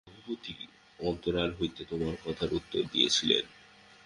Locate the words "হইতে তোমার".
1.59-2.15